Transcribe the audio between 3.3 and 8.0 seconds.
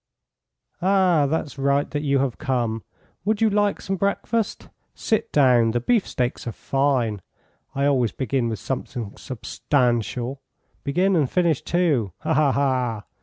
you like some breakfast? Sit down, the beefsteaks are fine! I